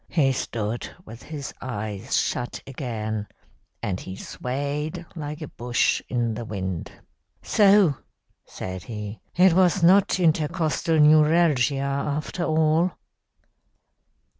[0.09, 3.27] He stood with his eyes shut again,
[3.83, 6.91] and he swayed like a bush in the wind.
[7.43, 7.97] "'So,'
[8.47, 12.93] said he, 'it was not intercostal neuralgia after all.'